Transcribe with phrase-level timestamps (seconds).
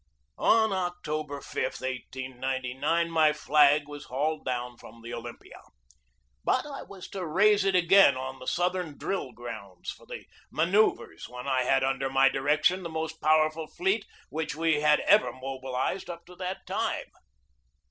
[0.39, 5.61] On October 5, 1899, my flag was hauled down from the Olympia;
[6.43, 11.29] but I was to raise it again on the Southern drill grounds for the manoeuvres,
[11.29, 16.09] when I had under my direction the most powerful fleet which we had ever mobilized
[16.09, 17.11] up to that time.